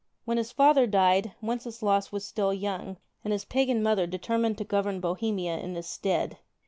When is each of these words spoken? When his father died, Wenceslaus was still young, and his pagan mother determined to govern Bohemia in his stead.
When 0.25 0.37
his 0.37 0.51
father 0.51 0.87
died, 0.87 1.33
Wenceslaus 1.43 2.11
was 2.11 2.25
still 2.25 2.51
young, 2.55 2.97
and 3.23 3.31
his 3.31 3.45
pagan 3.45 3.83
mother 3.83 4.07
determined 4.07 4.57
to 4.57 4.63
govern 4.63 4.99
Bohemia 4.99 5.59
in 5.59 5.75
his 5.75 5.85
stead. 5.85 6.39